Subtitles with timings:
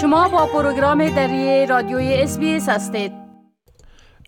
[0.00, 3.12] شما با پروگرام دری رادیوی SBS هستید.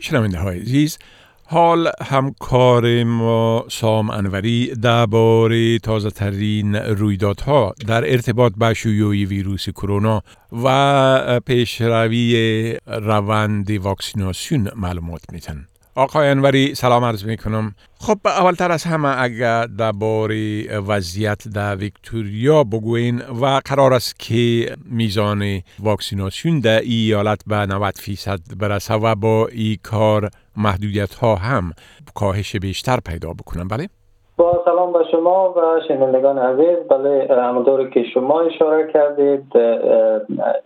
[0.00, 0.98] شنونده های عزیز
[1.44, 10.22] حال همکار ما سام انوری درباره تازه ترین رویدادها در ارتباط با شیوع ویروس کرونا
[10.64, 18.84] و پیشروی روند واکسیناسیون معلومات میتن آقای انوری سلام عرض می کنم خب اولتر از
[18.84, 26.90] همه اگر درباره وضعیت در ویکتوریا بگوین و قرار است که میزان واکسیناسیون در ای
[26.90, 31.72] ایالت به 90 فیصد برسه و با این کار محدودیت ها هم
[32.14, 33.88] کاهش بیشتر پیدا بکنن بله؟
[34.64, 36.88] سلام به شما و شنوندگان عزیز.
[36.88, 39.56] بله همونطور که شما اشاره کردید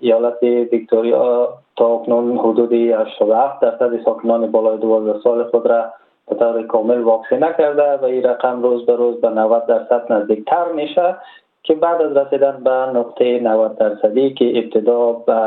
[0.00, 5.84] ایالت ویکتوریا تا اکنون حدود 87 درصد ساکنان بالای 12 سال خود را
[6.28, 10.72] به طور کامل واکسینه کرده و این رقم روز به روز به 90 درصد نزدیکتر
[10.74, 11.16] میشه
[11.62, 15.40] که بعد از رسیدن به نقطه 90 درصدی که ابتدا به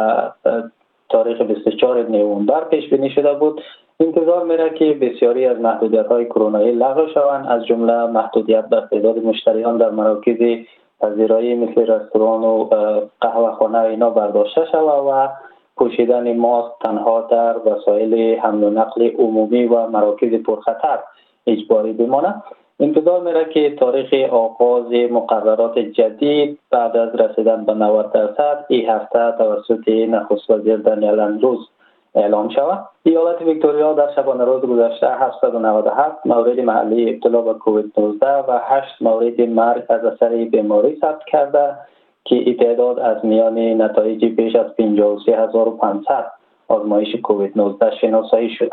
[1.09, 3.61] تاریخ 24 نوامبر پیش بینی شده بود
[4.01, 7.47] انتظار میره که بسیاری از محدودیت های کرونایی لغو شوند.
[7.47, 10.37] از جمله محدودیت بر تعداد مشتریان در مراکز
[11.01, 12.69] پذیرایی مثل رستوران و
[13.21, 15.29] قهوه خانه اینا برداشته شود و
[15.77, 20.99] پوشیدن ماسک تنها در وسایل حمل و نقل عمومی و مراکز پرخطر
[21.47, 22.43] اجباری بمانه
[22.79, 29.31] انتظار میره که تاریخ آغاز مقررات جدید بعد از رسیدن به 90 درصد این هفته
[29.37, 31.69] توسط نخست وزیر دانیل اندروز
[32.15, 32.79] اعلام شود.
[33.03, 39.01] ایالت ویکتوریا در شبانه روز گذشته 797 مورد محلی ابتلا به کووید 19 و 8
[39.01, 41.75] مورد مرگ از اثر بیماری ثبت کرده
[42.25, 46.31] که این تعداد از میان نتایج بیش از 53500
[46.67, 48.71] آزمایش کووید 19 شناسایی شده.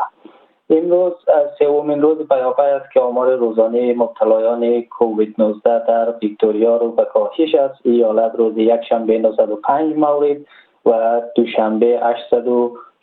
[0.69, 1.13] امروز
[1.59, 7.55] سومین روز پیاپی است که آمار روزانه مبتلایان کووید 19 در ویکتوریا رو به کاهش
[7.55, 7.79] است.
[7.83, 10.37] ایالت روز یک شنبه 905 مورد
[10.85, 11.99] و دوشنبه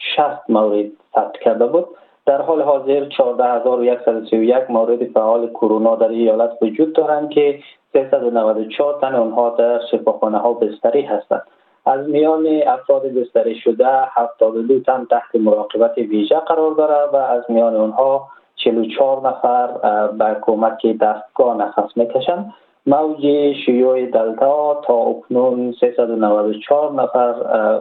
[0.05, 1.87] 860 مورد ثبت کرده بود.
[2.27, 7.59] در حال حاضر 14131 مورد فعال کرونا در ایالت وجود دارند که
[7.93, 11.43] 394 تن آنها در شفاخانه ها بستری هستند.
[11.87, 17.77] از میان افراد بستری شده 72 تن تحت مراقبت ویژه قرار دارد و از میان
[17.77, 19.67] آنها 44 نفر
[20.07, 22.55] به کمک دستگاه نفس می‌کشند.
[22.87, 27.35] موج شیوع دلتا تا اکنون 394 نفر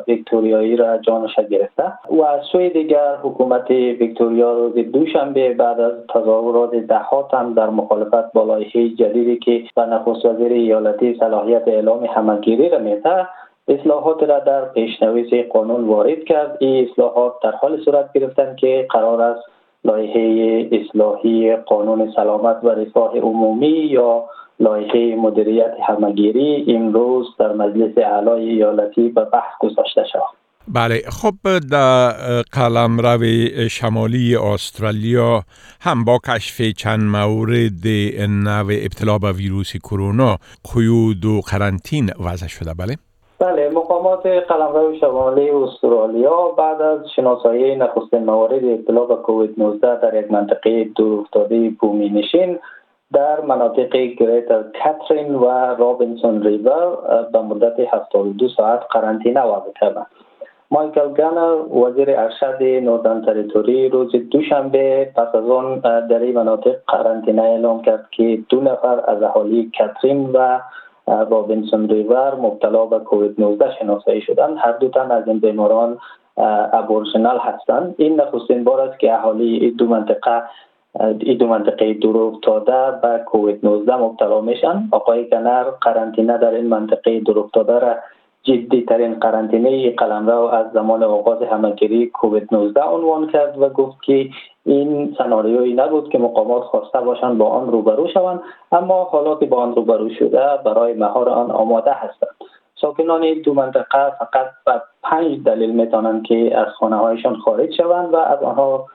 [0.07, 6.75] ویکتوریایی را جانش گرفته و از سوی دیگر حکومت ویکتوریا روز دوشنبه بعد از تظاهرات
[6.75, 12.69] ده تن در مخالفت با لایحه جدیدی که به نخست وزیر ایالتی صلاحیت اعلام همگیری
[12.69, 13.27] را میده
[13.67, 16.57] اصلاحات را در پیشنویس قانون وارد کرد.
[16.59, 19.43] این اصلاحات در حال صورت گرفتن که قرار است
[19.85, 24.23] لایحه اصلاحی قانون سلامت و رفاه عمومی یا
[24.59, 31.33] لایحه مدیریت همگیری امروز در مجلس اعلای ایالتی به بحث گذاشته شد بله خب
[31.71, 35.41] در قلم روی شمالی استرالیا
[35.81, 37.87] هم با کشف چند مورد
[38.29, 40.37] نو ابتلا به ویروس کرونا
[40.73, 42.95] قیود و قرنطین وضع شده بله؟
[43.39, 50.19] بله مقامات قلمرو شمالی استرالیا بعد از شناسایی نخستین موارد ابتلا به کووید 19 در
[50.19, 52.59] یک منطقه دور افتاده بومی نشین
[53.13, 56.97] در مناطق Greater کاترین و رابینسون ریور
[57.33, 60.07] به مدت 72 ساعت قرنطینه وضع کردند
[60.71, 67.41] مایکل گانر وزیر ارشد Northern Territory روز دوشنبه پس از آن در این مناطق قرنطینه
[67.41, 70.59] اعلام کرد که دو نفر از اهالی کاترین و
[71.07, 74.57] رابینسون ریور مبتلا به کووید 19 شناسایی شدند.
[74.57, 75.97] هر دو تن از این بیماران
[76.73, 77.95] Aboriginal هستند.
[77.97, 80.43] این نخستین بار است که اهالی دو منطقه
[80.99, 84.87] این دو منطقه دور افتاده به کووید 19 مبتلا میشن.
[84.91, 87.95] آقای کنر قرنطینه در این منطقه دور افتاده را
[88.43, 94.29] جدی ترین قرنطینه قلمرو از زمان آغاز همگیری کووید 19 عنوان کرد و گفت که
[94.65, 99.75] این سناریویی نبود که مقامات خواسته باشند با آن روبرو شوند اما حالا با آن
[99.75, 102.35] روبرو شده برای مهار آن آماده هستند.
[102.81, 108.17] ساکنان دو منطقه فقط به پنج دلیل می‌تونند که از خانه هایشان خارج شوند و
[108.17, 108.85] از آنها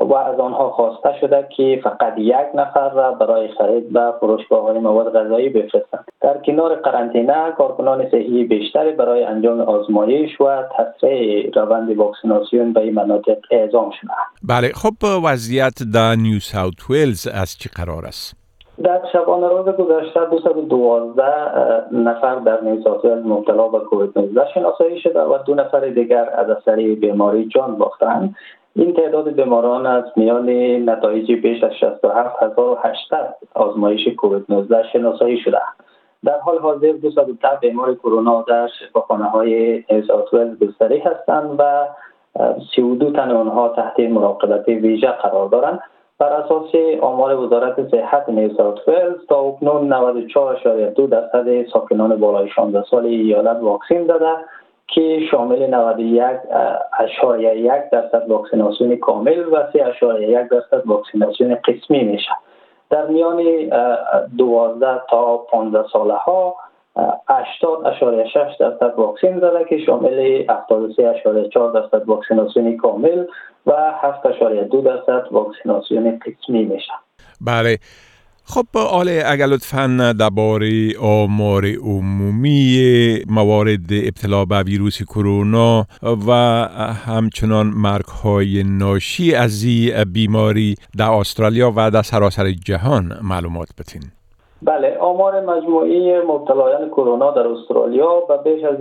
[0.00, 4.78] و از آنها خواسته شده که فقط یک نفر را برای خرید به فروشگاه های
[4.78, 6.04] مواد غذایی بفرستند.
[6.20, 12.94] در کنار قرنطینه کارکنان صحی بیشتری برای انجام آزمایش و تسریع روند واکسیناسیون به این
[12.94, 14.10] مناطق اعزام شده
[14.48, 18.38] بله خب وضعیت در نیو ساوت ویلز از چی قرار است؟
[18.84, 21.22] در شبانه روز گذشته 212
[21.92, 26.30] نفر در نیو ساوت ویلز مبتلا به کووید 19 شناسایی شده و دو نفر دیگر
[26.34, 28.34] از اثر بیماری جان باختند.
[28.76, 30.50] این تعداد بیماران از میان
[30.90, 35.58] نتایج بیش از 67800 آزمایش کووید 19 شناسایی شده.
[36.24, 41.86] در حال حاضر 210 بیمار کرونا در شفاخانه های نیوساوت ولز گستری هستند و
[42.74, 45.80] 32 تن آنها تحت مراقبت ویژه قرار دارند.
[46.18, 50.12] بر اساس آمار وزارت صحت نیوساوت ولز تا اکنون
[50.94, 54.36] 94.2 درصد ساکنان بالای 16 سال ایالت واکسین داده
[54.88, 56.22] که شامل 91
[56.98, 59.78] اشاریه یک درصد واکسیناسیون کامل و 3
[60.20, 62.30] یک درصد واکسیناسیون قسمی میشه.
[62.90, 63.42] در میان
[64.38, 66.54] 12 تا 15 ساله ها
[67.28, 73.24] 80 اشاره 6 درصد واکسین زده که شامل 73 اشاره 4 درصد واکسیناسیون کامل
[73.66, 76.92] و 7 اشاره 2 درصد واکسیناسیون قسمی میشه.
[77.40, 77.78] بله.
[78.54, 78.66] خب
[79.00, 80.68] آله اگر لطفا درباره
[81.02, 82.78] آمار عمومی
[83.30, 85.84] موارد ابتلا به ویروس کرونا
[86.28, 86.32] و
[87.06, 94.02] همچنان مرگ های ناشی از این بیماری در استرالیا و در سراسر جهان معلومات بتین
[94.62, 98.76] بله آمار مجموعی مبتلایان کرونا در استرالیا به بیش از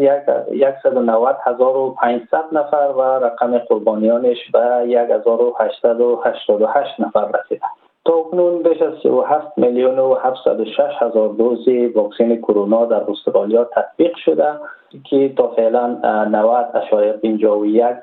[0.84, 7.66] 190,500 نفر و رقم قربانیانش به 1888 نفر رسیده.
[8.08, 14.16] تا اکنون بیش از 37 میلیون و 706 هزار دوز واکسن کرونا در استرالیا تطبیق
[14.16, 14.54] شده
[15.04, 15.88] که تا فعلا
[16.26, 16.66] 90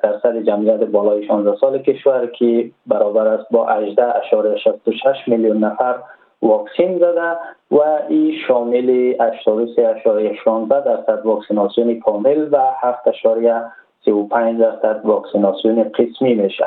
[0.02, 4.04] درصد جمعیت بالای 16 سال کشور که برابر است با 18
[5.26, 5.94] میلیون نفر
[6.42, 7.36] واکسین زده
[7.70, 9.24] و این شامل 83.16
[10.68, 16.64] درصد واکسیناسیون کامل و 7.35 درصد واکسیناسیون قسمی میشه.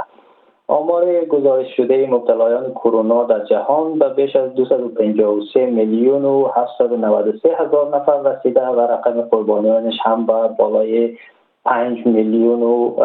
[0.70, 7.96] آمار گزارش شده مبتلایان کرونا در جهان به بیش از 253 میلیون و 793 هزار
[7.96, 11.18] نفر رسیده و رقم قربانیانش هم به بالای
[11.66, 12.96] 5 میلیون و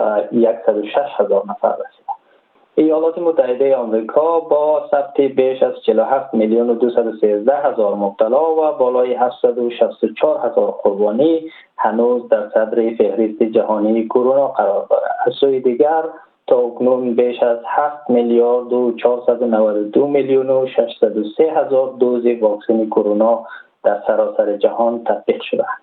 [0.66, 2.12] 106 هزار نفر رسیده.
[2.74, 9.14] ایالات متحده آمریکا با ثبت بیش از 47 میلیون و 213 هزار مبتلا و بالای
[9.14, 15.16] 764 هزار قربانی هنوز در صدر فهرست جهانی کرونا قرار دارد.
[15.26, 16.02] از سوی دیگر
[16.52, 23.44] تا اکنون بیش از 7 میلیارد و 492 میلیون و 603 هزار دوز واکسن کرونا
[23.84, 25.82] در سراسر جهان تطبیق شدهاند.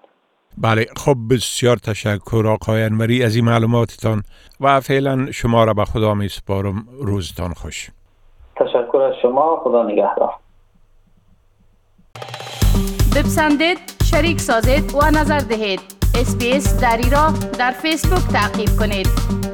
[0.58, 4.22] بله خب بسیار تشکر آقای انوری از این معلوماتتان
[4.62, 7.90] و فعلا شما را به خدا می سپارم روزتان خوش.
[8.56, 9.62] تشکر از شما.
[9.64, 10.34] خدا نگهدار.
[13.16, 13.78] بپسندید
[14.12, 15.80] شریک سازید و نظر دهید.
[16.22, 17.30] اسپیس دری را
[17.60, 19.49] در فیسبوک تعقیب کنید.